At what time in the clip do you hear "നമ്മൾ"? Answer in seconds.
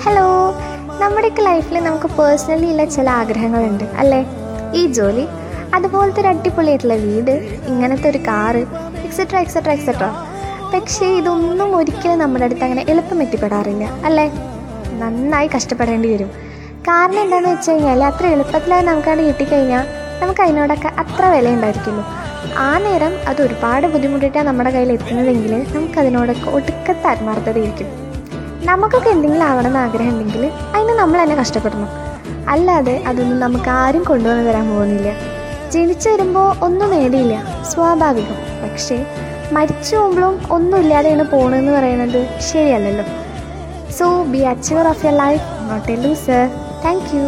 30.88-31.22